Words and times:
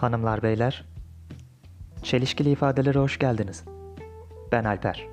Hanımlar 0.00 0.42
beyler, 0.42 0.84
çelişkili 2.02 2.50
ifadelere 2.50 2.98
hoş 2.98 3.18
geldiniz. 3.18 3.64
Ben 4.52 4.64
Alper. 4.64 5.06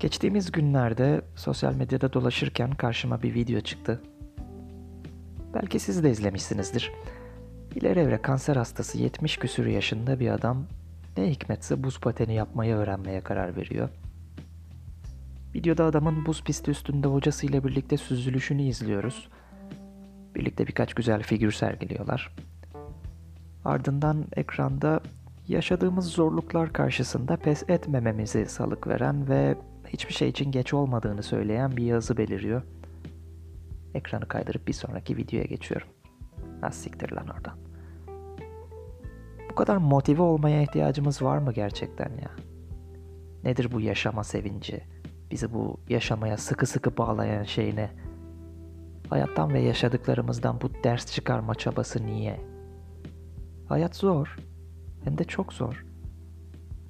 Geçtiğimiz 0.00 0.52
günlerde 0.52 1.22
sosyal 1.36 1.74
medyada 1.74 2.12
dolaşırken 2.12 2.70
karşıma 2.70 3.22
bir 3.22 3.34
video 3.34 3.60
çıktı. 3.60 4.02
Belki 5.54 5.78
siz 5.78 6.04
de 6.04 6.10
izlemişsinizdir. 6.10 6.92
İleri 7.74 7.98
evre 7.98 8.22
kanser 8.22 8.56
hastası 8.56 8.98
70 8.98 9.36
küsür 9.36 9.66
yaşında 9.66 10.20
bir 10.20 10.28
adam 10.28 10.66
ne 11.16 11.30
hikmetse 11.30 11.84
buz 11.84 12.00
pateni 12.00 12.34
yapmayı 12.34 12.74
öğrenmeye 12.74 13.20
karar 13.20 13.56
veriyor. 13.56 13.88
Videoda 15.54 15.84
adamın 15.84 16.26
buz 16.26 16.44
pisti 16.44 16.70
üstünde 16.70 17.08
hocasıyla 17.08 17.64
birlikte 17.64 17.96
süzülüşünü 17.96 18.62
izliyoruz. 18.62 19.28
Birlikte 20.34 20.66
birkaç 20.66 20.94
güzel 20.94 21.22
figür 21.22 21.52
sergiliyorlar. 21.52 22.34
Ardından 23.64 24.24
ekranda 24.36 25.00
yaşadığımız 25.48 26.06
zorluklar 26.06 26.72
karşısında 26.72 27.36
pes 27.36 27.64
etmememizi 27.68 28.46
salık 28.46 28.86
veren 28.86 29.28
ve 29.28 29.56
hiçbir 29.88 30.14
şey 30.14 30.28
için 30.28 30.50
geç 30.50 30.74
olmadığını 30.74 31.22
söyleyen 31.22 31.76
bir 31.76 31.84
yazı 31.84 32.16
beliriyor. 32.16 32.62
Ekranı 33.94 34.28
kaydırıp 34.28 34.68
bir 34.68 34.72
sonraki 34.72 35.16
videoya 35.16 35.44
geçiyorum. 35.44 35.88
Az 36.62 36.74
siktir 36.74 37.12
lan 37.12 37.28
oradan. 37.28 37.58
Bu 39.50 39.54
kadar 39.54 39.76
motive 39.76 40.22
olmaya 40.22 40.62
ihtiyacımız 40.62 41.22
var 41.22 41.38
mı 41.38 41.52
gerçekten 41.52 42.08
ya? 42.08 42.30
Nedir 43.44 43.72
bu 43.72 43.80
yaşama 43.80 44.24
sevinci? 44.24 44.80
Bizi 45.30 45.54
bu 45.54 45.80
yaşamaya 45.88 46.36
sıkı 46.36 46.66
sıkı 46.66 46.96
bağlayan 46.96 47.44
şey 47.44 47.76
ne? 47.76 47.90
Hayattan 49.10 49.54
ve 49.54 49.60
yaşadıklarımızdan 49.60 50.60
bu 50.60 50.70
ders 50.84 51.12
çıkarma 51.12 51.54
çabası 51.54 52.06
niye? 52.06 52.40
Hayat 53.68 53.96
zor. 53.96 54.36
Hem 55.04 55.18
de 55.18 55.24
çok 55.24 55.52
zor. 55.52 55.84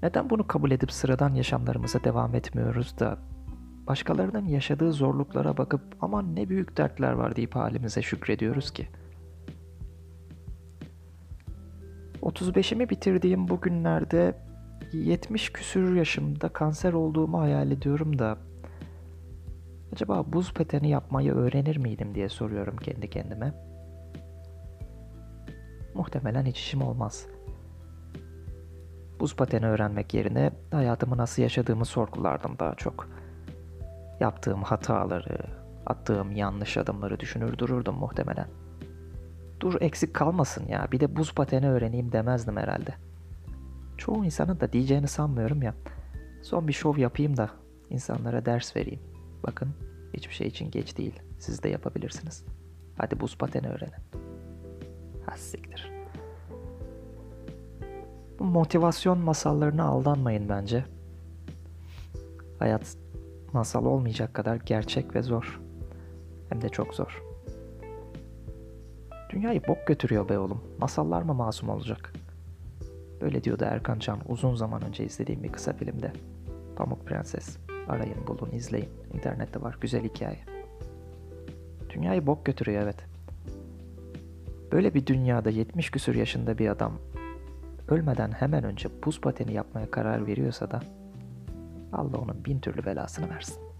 Neden 0.02 0.30
bunu 0.30 0.46
kabul 0.46 0.70
edip 0.70 0.92
sıradan 0.92 1.34
yaşamlarımıza 1.34 2.04
devam 2.04 2.34
etmiyoruz 2.34 2.98
da 2.98 3.18
başkalarının 3.86 4.48
yaşadığı 4.48 4.92
zorluklara 4.92 5.56
bakıp 5.56 5.82
aman 6.00 6.36
ne 6.36 6.48
büyük 6.48 6.76
dertler 6.76 7.12
var 7.12 7.36
deyip 7.36 7.54
halimize 7.54 8.02
şükrediyoruz 8.02 8.70
ki? 8.70 8.88
35'imi 12.22 12.90
bitirdiğim 12.90 13.48
bu 13.48 13.60
günlerde 13.60 14.38
70 14.92 15.52
küsür 15.52 15.96
yaşımda 15.96 16.48
kanser 16.48 16.92
olduğumu 16.92 17.40
hayal 17.40 17.70
ediyorum 17.70 18.18
da 18.18 18.38
acaba 19.94 20.32
buz 20.32 20.52
pateni 20.52 20.88
yapmayı 20.88 21.32
öğrenir 21.32 21.76
miydim 21.76 22.14
diye 22.14 22.28
soruyorum 22.28 22.76
kendi 22.76 23.10
kendime. 23.10 23.54
Muhtemelen 25.94 26.44
hiç 26.44 26.58
işim 26.58 26.82
olmaz. 26.82 27.26
Buz 29.20 29.36
pateni 29.36 29.66
öğrenmek 29.66 30.14
yerine 30.14 30.50
hayatımı 30.70 31.16
nasıl 31.16 31.42
yaşadığımı 31.42 31.84
sorgulardım 31.84 32.58
daha 32.58 32.74
çok. 32.74 33.08
Yaptığım 34.20 34.62
hataları, 34.62 35.38
attığım 35.86 36.32
yanlış 36.32 36.76
adımları 36.76 37.20
düşünür 37.20 37.58
dururdum 37.58 37.96
muhtemelen. 37.98 38.48
Dur 39.60 39.80
eksik 39.80 40.14
kalmasın 40.14 40.66
ya 40.66 40.88
bir 40.92 41.00
de 41.00 41.16
buz 41.16 41.34
pateni 41.34 41.70
öğreneyim 41.70 42.12
demezdim 42.12 42.56
herhalde. 42.56 42.94
Çoğu 43.98 44.24
insanın 44.24 44.60
da 44.60 44.72
diyeceğini 44.72 45.08
sanmıyorum 45.08 45.62
ya. 45.62 45.74
Son 46.42 46.68
bir 46.68 46.72
şov 46.72 46.96
yapayım 46.96 47.36
da 47.36 47.50
insanlara 47.90 48.46
ders 48.46 48.76
vereyim. 48.76 49.13
Bakın 49.46 49.68
hiçbir 50.14 50.34
şey 50.34 50.46
için 50.46 50.70
geç 50.70 50.98
değil. 50.98 51.20
Siz 51.38 51.62
de 51.62 51.68
yapabilirsiniz. 51.68 52.44
Hadi 52.98 53.20
buz 53.20 53.38
pateni 53.38 53.68
öğrenin. 53.68 53.92
Ha 55.26 55.36
siktir. 55.36 55.92
Bu 58.38 58.44
motivasyon 58.44 59.18
masallarına 59.18 59.84
aldanmayın 59.84 60.48
bence. 60.48 60.84
Hayat 62.58 62.96
masal 63.52 63.84
olmayacak 63.84 64.34
kadar 64.34 64.56
gerçek 64.56 65.14
ve 65.14 65.22
zor. 65.22 65.60
Hem 66.48 66.62
de 66.62 66.68
çok 66.68 66.94
zor. 66.94 67.22
Dünyayı 69.30 69.62
bok 69.68 69.86
götürüyor 69.86 70.28
be 70.28 70.38
oğlum. 70.38 70.60
Masallar 70.78 71.22
mı 71.22 71.34
masum 71.34 71.68
olacak? 71.68 72.12
Böyle 73.20 73.44
diyordu 73.44 73.64
Erkan 73.66 73.98
Can 73.98 74.18
uzun 74.28 74.54
zaman 74.54 74.82
önce 74.82 75.04
izlediğim 75.04 75.42
bir 75.42 75.52
kısa 75.52 75.72
filmde. 75.72 76.12
Pamuk 76.76 77.06
Prenses. 77.06 77.58
Arayın 77.88 78.26
bulun 78.26 78.50
izleyin. 78.52 78.88
İnternette 79.14 79.62
var 79.62 79.78
güzel 79.80 80.04
hikaye. 80.04 80.38
Dünyayı 81.90 82.26
bok 82.26 82.46
götürüyor 82.46 82.82
evet. 82.82 83.04
Böyle 84.72 84.94
bir 84.94 85.06
dünyada 85.06 85.50
70 85.50 85.90
küsür 85.90 86.14
yaşında 86.14 86.58
bir 86.58 86.68
adam 86.68 86.92
ölmeden 87.88 88.32
hemen 88.32 88.64
önce 88.64 88.88
buz 89.04 89.20
pateni 89.20 89.52
yapmaya 89.52 89.90
karar 89.90 90.26
veriyorsa 90.26 90.70
da 90.70 90.80
Allah 91.92 92.18
onun 92.18 92.44
bin 92.44 92.60
türlü 92.60 92.86
belasını 92.86 93.30
versin. 93.30 93.73